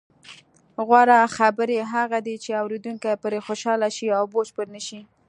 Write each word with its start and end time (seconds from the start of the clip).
غوره 0.87 1.19
خبرې 1.37 1.79
هغه 1.93 2.19
دي، 2.25 2.35
چې 2.43 2.59
اوریدونکي 2.61 3.13
پرې 3.23 3.39
خوشحاله 3.45 3.89
شي 3.97 4.07
او 4.17 4.23
بوج 4.33 4.47
پرې 4.55 4.69
نه 4.75 4.81
شي. 4.87 4.99